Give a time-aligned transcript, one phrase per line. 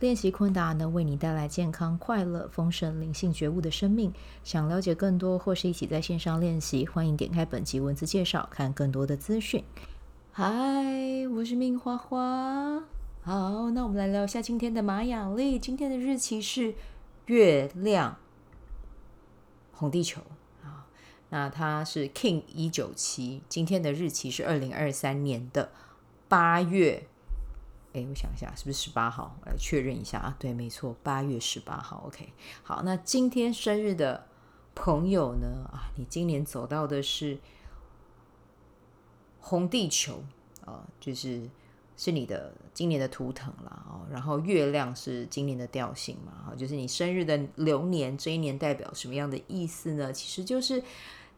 [0.00, 4.12] 练习昆达能为你带来健康、快乐、丰盛、灵性觉悟的生命。
[4.42, 9.64] 想了解更多或是一起在线上练习，欢迎点开本集文字介绍，看更多的资讯。
[10.32, 10.52] 嗨，
[11.34, 12.82] 我是命花花。
[13.22, 15.58] 好，那我们来聊一下今天的玛雅历。
[15.60, 16.74] 今天的日期是
[17.26, 18.16] 月亮
[19.72, 20.20] 红地球
[20.62, 20.86] 啊，
[21.30, 23.42] 那它是 King 一九七。
[23.48, 25.70] 今天的日期是二零二三年的
[26.28, 27.06] 八月。
[27.94, 29.36] 哎，我想一下，是不是十八号？
[29.40, 30.36] 我来确认一下啊。
[30.36, 32.02] 对，没错，八月十八号。
[32.08, 32.32] OK，
[32.64, 34.26] 好，那今天生日的
[34.74, 35.70] 朋友呢？
[35.72, 37.38] 啊，你今年走到的是
[39.38, 40.24] 红地球
[40.66, 41.48] 啊，就是
[41.96, 43.86] 是你的今年的图腾啦。
[43.88, 46.50] 哦，然后月亮是今年的调性嘛？
[46.50, 50.12] 啊，就是你生日的流年，这一年代表什么样的意思呢？
[50.12, 50.82] 其实就是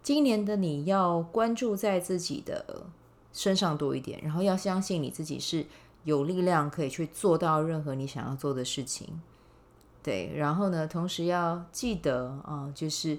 [0.02, 2.86] 今年的你要关注在自己的
[3.34, 5.66] 身上多一点，然后要相信你自己是。
[6.06, 9.20] 有力量可以去做到任何你想要做的事情，
[10.04, 10.32] 对。
[10.36, 13.18] 然后呢，同时要记得啊，就是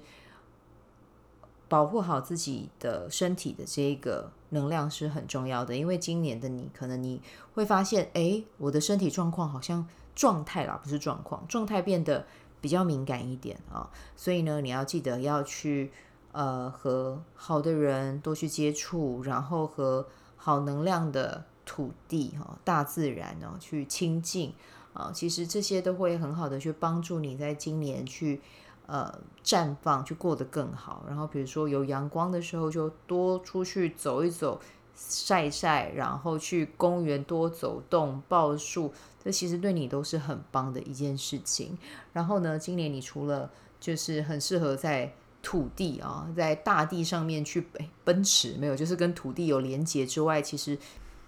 [1.67, 5.75] 保护好自己的身体的这个能量是很重要的。
[5.75, 7.21] 因为今年的你，可能你
[7.53, 12.25] 会发现，哎，我的身体状况好像状态啦，不是状况，状态变得
[12.61, 13.91] 比较敏感一点啊。
[14.15, 15.91] 所以呢，你要记得要去
[16.31, 21.43] 呃和好的人多去接触，然后和好能量的。
[21.67, 24.53] 土地哈，大自然哦，去亲近
[24.93, 28.41] 啊，其实这些都会很好的去帮助你在今年去
[28.85, 31.03] 呃绽放，去过得更好。
[31.05, 34.61] 然后比如说有阳光的时候，就多出去走一走，
[34.95, 41.77] 晒一晒，然后去公园多走动，抱树，这其实对你都是很棒的一件事情。
[42.13, 45.13] 然后呢，今年你除了就是很适合在
[45.43, 47.67] 土地啊，在大地上面去
[48.05, 50.79] 奔驰，没有，就是跟土地有连接之外，其实。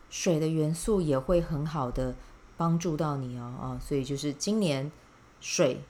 [0.10, 2.16] 水的元素也会很好的
[2.58, 4.92] 帮助到你哦，啊，所以就是今年
[5.40, 5.82] 水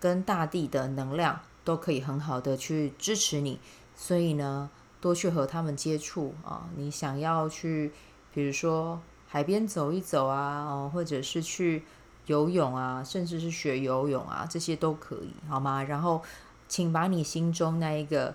[0.00, 3.58] 跟大地的能量都可以很好的去支持你，
[3.96, 4.70] 所以呢，
[5.00, 7.92] 多去和他们接触啊，你想要去，
[8.32, 11.82] 比如说海边走一走啊，哦，或者是去
[12.26, 15.82] 游泳啊，甚至是学游泳啊，这些都可以，好吗？
[15.82, 16.22] 然后，
[16.68, 18.34] 请把你心中那一个。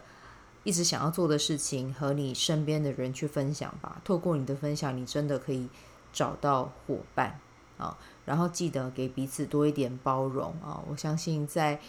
[0.69, 3.99] 一直想要做的事情和你身边的人去分享吧。
[4.05, 5.67] 透过你的分享，你真的可以
[6.13, 7.39] 找到伙伴
[7.79, 7.97] 啊。
[8.23, 10.79] 然后记得给彼此多一点包容啊。
[10.87, 11.79] 我相信在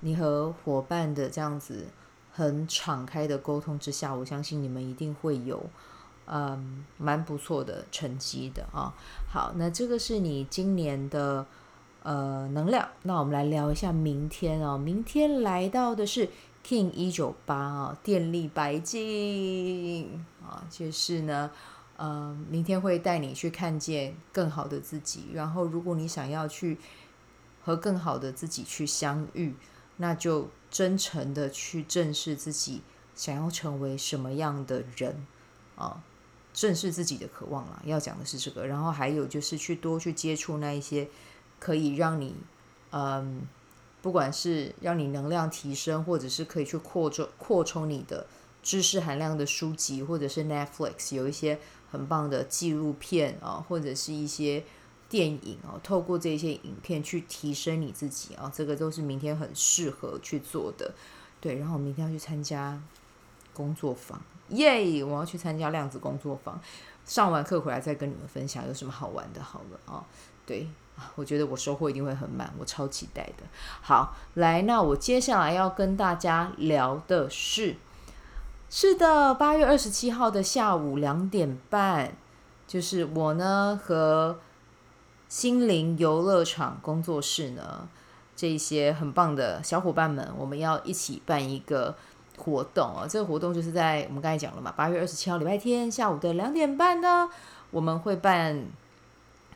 [0.00, 1.86] 你和伙伴的这样子
[2.30, 5.64] 很敞开的沟通之下，我相信你们一定会有
[6.26, 8.92] 嗯蛮不错的成绩的啊。
[9.32, 11.46] 好，那这个是你今年的
[12.02, 12.86] 呃能量。
[13.04, 14.76] 那我们来聊一下明天啊。
[14.76, 16.28] 明天来到的是。
[16.62, 21.50] King 一九八啊，电力白金啊，就是呢，
[21.96, 25.24] 呃，明天会带你去看见更好的自己。
[25.32, 26.78] 然后，如果你想要去
[27.64, 29.54] 和更好的自己去相遇，
[29.96, 32.82] 那就真诚的去正视自己
[33.16, 35.26] 想要成为什么样的人
[35.76, 36.04] 啊，
[36.52, 37.82] 正视自己的渴望啦。
[37.84, 41.08] 要讲的是这个，然后还有就是去多去接触那一些
[41.58, 42.36] 可以让你
[42.90, 43.48] 嗯。
[44.02, 48.26] 不管是让你能量提升，或者是可以去扩充扩充你的
[48.62, 51.58] 知识含量的书籍，或者是 Netflix 有一些
[51.90, 54.64] 很棒的纪录片啊，或者是一些
[55.08, 60.92] 电影啊，透过这些影片去提升你自己啊，这个都是明天很适合去做的。
[61.40, 62.80] 对，然后我明天要去参加
[63.52, 66.60] 工作坊，耶、我要去参加量子工作坊，
[67.04, 70.06] 上完课回来再跟你们分享有什么好玩的，好了啊，
[70.46, 70.68] 对。
[71.14, 73.44] 我觉得我收获一定会很满，我超期待的。
[73.80, 77.76] 好，来，那我接下来要跟大家聊的是，
[78.68, 82.12] 是的，八月二十七号的下午两点半，
[82.66, 84.38] 就是我呢和
[85.28, 87.88] 心灵游乐场工作室呢
[88.34, 91.94] 这些很棒的小伙伴们，我们要一起办一个
[92.38, 93.06] 活动啊。
[93.08, 97.28] 这个活动就是在我们刚才讲了嘛，八月二十七号礼拜天下午的两点半呢，
[97.70, 98.66] 我们会办。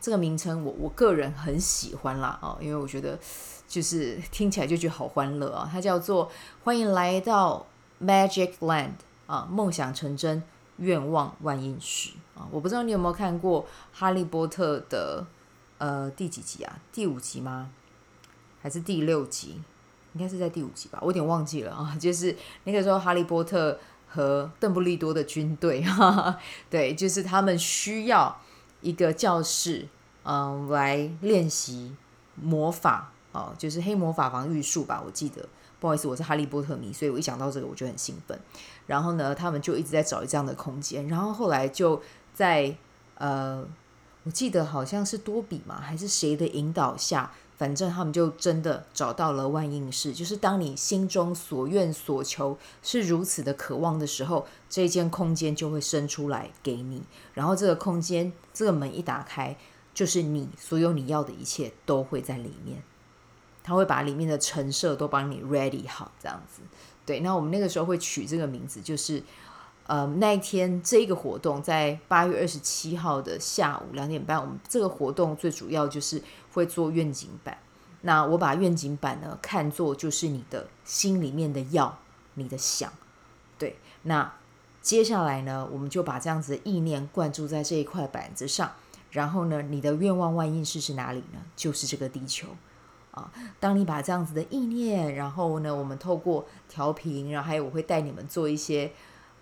[0.05, 3.17] 这个名称我我个人很喜欢啦啊，因为我觉得
[3.67, 5.67] 就是听起来就觉得好欢乐啊。
[5.71, 6.31] 它叫做
[6.63, 7.65] 欢迎来到
[7.99, 8.91] Magic Land
[9.25, 10.43] 啊，梦想成真，
[10.77, 12.45] 愿望万应实啊。
[12.51, 15.25] 我不知道你有没有看过《哈利波特》的
[15.79, 16.77] 呃第几集啊？
[16.91, 17.71] 第五集吗？
[18.61, 19.59] 还是第六集？
[20.13, 21.97] 应该是在第五集吧，我有点忘记了啊。
[21.99, 26.37] 就是那个时候，哈利波特和邓布利多的军队，哈哈，
[26.69, 28.39] 对，就是他们需要
[28.81, 29.87] 一个教室，
[30.25, 31.95] 嗯，来练习
[32.35, 35.47] 魔法哦，就是黑魔法防御术吧，我记得。
[35.79, 38.39] 不好意思，我是哈利波特迷，所以我一讲到这个我就很兴奋。
[38.87, 42.01] 然后呢，他们就一直在找这样的空间，然后后来就
[42.33, 42.75] 在
[43.15, 43.63] 呃，
[44.23, 47.31] 我记得好像是多比嘛，还是谁的引导下。
[47.57, 57.03] 反正他们就真的找到了万应室，就是当你心中所愿所求是如此的渴望的时候，这间空间就会生出来给你。
[57.33, 59.55] 然后这个空间，这个门一打开，
[59.95, 62.83] 就是你所有你要的一切都会在里面。
[63.63, 66.61] 他会把里面的陈设都帮你 ready 好，这样子。
[67.03, 69.23] 对，那我们那个时候会取这个名字，就是。
[69.87, 76.19] 呃，那一天这个活动在八月二十七号的下午两点半，我们这个活动最主要就是
[76.53, 77.55] 会做愿景板。
[78.01, 81.99] 那我把愿景板呢看作就是你的心里面的要，
[82.33, 82.91] 你的想。
[83.59, 84.33] 对，那
[84.81, 88.71] 接下来呢，我们就把这样子的意念灌注在这一块板子上。
[89.15, 91.39] 然后呢，你的愿望万应式是哪里呢？
[91.55, 92.49] 就是这个地球
[93.11, 93.31] 啊。
[93.59, 98.91] 当你把这样子的意念，然后呢，我们透过调频，然后还有我会带你们做一些。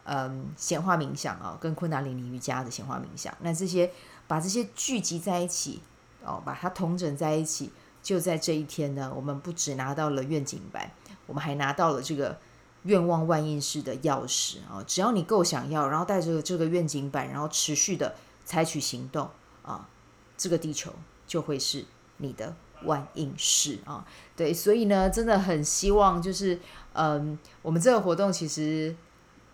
[0.05, 3.89] 嗯，显化冥想啊，跟昆达里尼瑜伽的显化冥想，那这些
[4.27, 5.81] 把这些聚集在一起
[6.25, 7.71] 哦，把它统整在一起，
[8.01, 10.91] 就在这一天呢，我们不只拿到了愿景板，
[11.25, 12.37] 我们还拿到了这个
[12.83, 14.83] 愿望万应式的钥匙啊！
[14.85, 19.29] 只要你够想要，然后带着这个愿景板，然后持续的采取行动
[19.63, 19.89] 啊，
[20.37, 20.93] 这个地球
[21.25, 21.83] 就会是
[22.17, 24.05] 你的万应室啊！
[24.35, 26.59] 对，所以呢，真的很希望就是
[26.93, 28.95] 嗯，我们这个活动其实。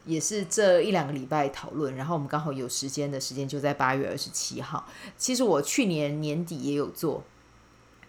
[0.06, 4.84] 也是这一两个礼拜讨论，然后我们刚好有时间的时间就在八月二十七号。
[5.18, 7.22] 其实我去年年底也有做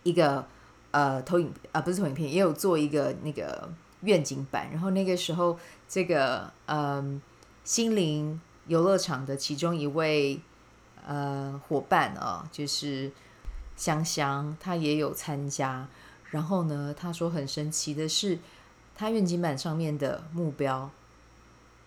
[0.04, 0.46] 一个
[0.92, 3.68] 呃投影啊、呃，不是投影片，也有做一个那个
[4.02, 4.70] 愿景版。
[4.70, 7.20] 然后那个时候，这个嗯、
[7.64, 10.40] 心灵游乐场的其中一位
[11.06, 13.10] 呃伙伴啊，就是
[13.76, 15.88] 香香，他也有参加。
[16.30, 18.38] 然后呢，他说很神奇的是，
[18.94, 20.90] 他愿景板上面的目标。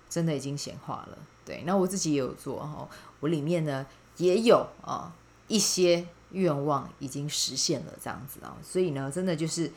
[0.09, 1.63] 真的已经显化了，对。
[1.65, 2.87] 那我自己也有做哈，
[3.19, 3.83] 我里面呢
[4.17, 5.11] 也有啊
[5.47, 8.55] 一些愿望已经实现了，这样子啊。
[8.61, 9.71] 所以呢，真的就是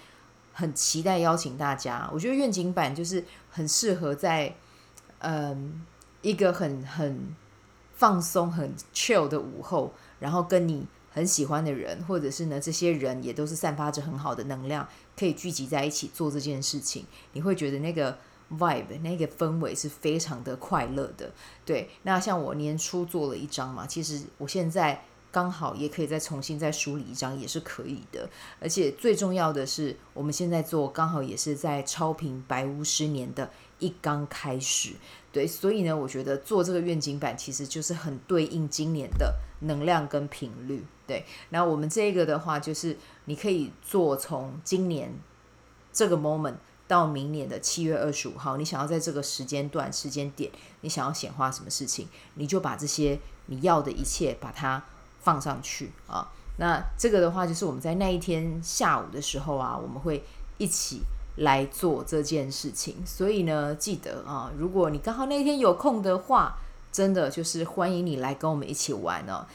[0.52, 2.06] 很期待邀请大家。
[2.12, 4.54] 我觉得愿景板就是很适合在
[5.20, 5.86] 嗯
[6.20, 7.34] 一个很很
[7.96, 14.88] 放松、很 chill 的午后，然后跟你很喜欢的人，或者是呢这些人也都是散发着很好的能量，
[15.18, 18.16] 可以聚集在一起做这件事情，你会觉得那个。
[18.48, 21.32] vibe 那个氛围是非常的快乐的，
[21.64, 21.90] 对。
[22.04, 25.02] 那像我年初做了一张嘛，其实我现在
[25.32, 28.30] 刚好也可以再重新再梳理一张，也是可以的。
[28.60, 34.94] 而且最重要的是，我们现在做刚好也是在超频白巫师年的一刚开始，
[35.32, 35.46] 对。
[35.46, 41.24] 所以呢，我觉得做这个愿景板其实就是很对应今年的能量跟频率，对。
[41.50, 42.96] 那我们这个的话，就是
[43.26, 45.12] 你可以做从今年
[45.92, 46.56] 这个 moment。
[46.88, 50.48] 到明年的七月二十五号，你想要在这个时间段、时间点，
[50.82, 54.80] 你想要显化什么事情，你就把这些你要的一切把它
[55.18, 56.30] 放上去啊。
[56.58, 60.24] 那这个的话，就是我们在那一天下午的时候啊，我们会
[60.58, 61.02] 一起
[61.36, 63.04] 来做这件事情。
[63.06, 66.58] 所以呢，记得啊，如果你刚好那天有空的话，
[66.90, 69.46] 真的就是欢迎你来跟我们一起玩哦。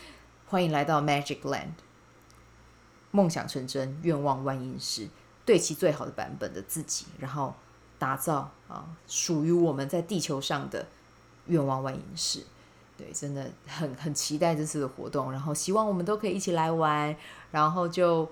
[0.47, 1.71] 欢迎来到 Magic Land，
[3.11, 5.09] 梦想成真，愿望万应室。
[5.43, 7.55] 对其最好的版本的自己，然后
[7.97, 10.85] 打造啊属于我们在地球上的
[11.47, 12.43] 愿望万应室。
[12.95, 17.15] 对，真的很很期待这次的活动，然后希望我们都可以一起来玩。
[17.49, 18.29] 然后就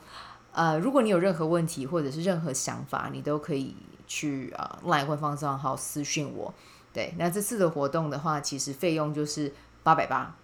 [0.52, 3.76] 呃，如果你有任何问题或者是任何想法，你都可以
[4.08, 6.54] 去啊 LINE 官方账号私讯我。
[6.94, 9.54] 对，那这次的活动的话，其实费用就是
[9.84, 10.36] 八百八。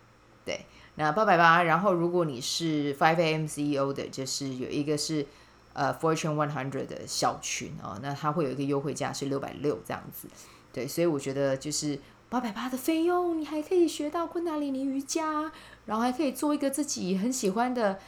[0.45, 1.63] 对，那八百八。
[1.63, 5.25] 然后如果你是 Five AM CEO 的，就是有一个是。
[5.77, 10.29] 呃，Fortune One Hundred 的小群哦，那它会有一个优惠价是六百六这样子，
[10.71, 15.51] 对，所以我觉得就是八百八的费用，你还可以学到昆达里尼瑜伽，
[15.85, 17.99] 然后还可以做一个自己很喜欢的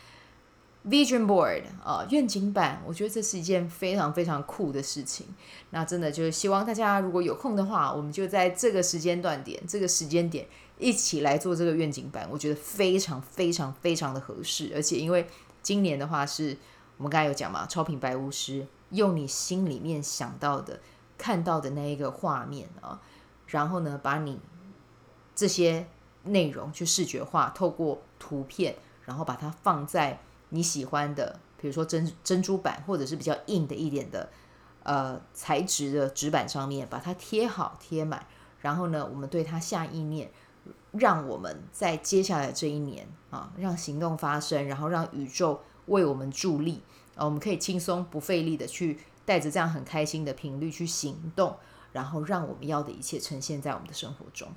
[0.89, 5.27] Vision Board 啊、呃，愿景板，我觉得这是一件非常非常酷的事情。
[5.71, 15.27] 那真的就是希望大家如果有空的话，我们就在这个时间段点、这个时间点一起来做这个愿景板，我觉得非常非常非常的合适，而且因为
[15.61, 16.57] 今年的话是。
[16.99, 20.79] 我们刚才有讲嘛，超频白巫师用你心里面想到的、
[21.15, 22.99] 看到的那一个画面啊，
[23.45, 24.39] 然后呢，把你
[25.35, 25.85] 这些
[26.23, 34.29] 内容去视觉化，透过图片，然后把它放在你喜欢的，比如说珍珍珠板，或者是比较硬的一点的
[34.83, 38.25] 呃材质的纸板上面，把它贴好贴满，
[38.61, 40.31] 然后呢，我们对它下意念，
[40.91, 46.81] 让我们在接下来这一年啊，让行动发生，然后让宇宙为我们助力
[47.15, 51.55] 啊，我们可以轻松不费力的去带着这样很开心的频率去行动，
[51.91, 54.47] 然后让我们要的一切呈现在我们的生活中。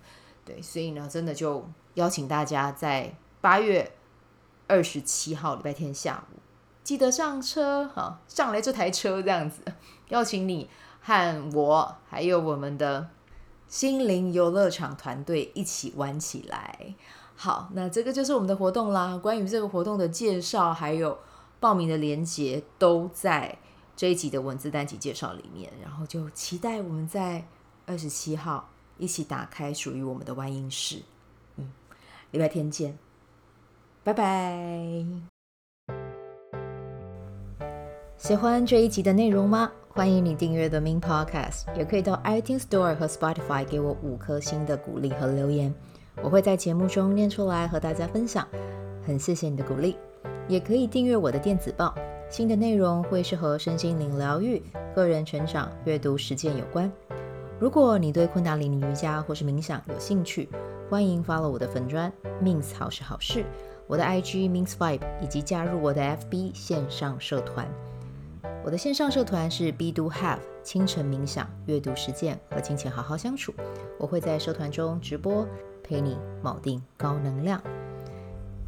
[0.44, 3.92] 对，所以呢，真的就邀请大家在八月
[4.70, 6.38] 二十七号礼拜天下午，
[6.84, 9.60] 记得上车哈，上来这台车这样子，
[10.10, 13.10] 邀请你和我还有我们的
[13.66, 16.94] 心灵游乐场团队一起玩起来。
[17.34, 19.18] 好，那这个就是我们的活动啦。
[19.18, 21.18] 关于这个活动的介绍还有
[21.58, 23.58] 报名的链接，都在
[23.96, 25.72] 这一集的文字单集介绍里面。
[25.82, 27.44] 然后就期待我们在
[27.86, 28.70] 二十七号。
[28.98, 31.02] 一起打开属于我们的万音室。
[31.56, 31.72] 嗯，
[32.32, 32.98] 礼拜天见，
[34.02, 35.04] 拜拜。
[38.16, 39.70] 喜欢这一集的内容吗？
[39.88, 45.74] 欢迎你订阅 The Min Podcast，也可以到 iTunes Store 和 Spotify 给我五颗星的鼓励和留言，
[46.22, 48.46] 我会在节目中念出来和大家分享。
[49.04, 49.96] 很谢谢你的鼓励，
[50.46, 51.94] 也可以订阅我的电子报，
[52.28, 54.62] 新的内容会是和身心灵疗愈、
[54.94, 56.90] 个人成长、阅读实践有关。
[57.58, 60.48] 如果你对昆达里尼瑜伽或是冥想有兴趣，
[60.88, 63.44] 欢迎 follow 我的粉专 Min 好是好事，
[63.90, 67.66] 我的 IG Min's Vibe，以及加入我的 FB 线上社团。
[68.64, 73.52] 我的线上社团是 B Do Have 清晨冥想、阅读实践和金钱好好相处。
[73.98, 75.44] 我会在社团中直播，
[75.82, 77.60] 陪你锚定高能量。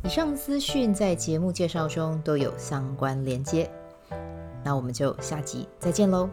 [0.02, 3.70] 以上资讯在节目介绍中都有相关连接。
[4.64, 6.28] 那我们就下集再见喽。